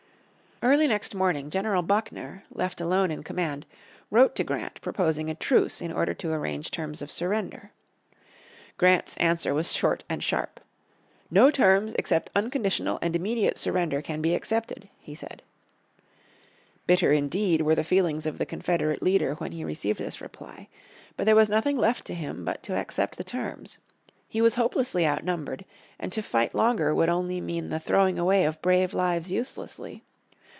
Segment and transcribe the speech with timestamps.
[0.63, 3.65] Early next morning General Buckner, left alone in command,
[4.11, 7.71] wrote to Grant proposing a truce in order to arrange terms of surrender.
[8.77, 10.59] Grant's answer was short and sharp.
[11.31, 15.41] "No terms except unconditional and immediate surrender can be accepted," he said.
[16.85, 20.67] Bitter indeed were the feelings of the Confederate leader when he received this reply.
[21.17, 23.79] But there was nothing left to him but to accept the terms.
[24.29, 25.65] He was hopelessly outnumbered,
[25.99, 30.03] and to fight longer would only mean the throwing away of brave lives uselessly.